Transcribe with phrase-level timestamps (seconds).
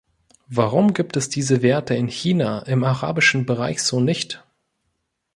[0.47, 4.43] Warum gibt es diese Werte in China, im arabischen Bereich so nicht?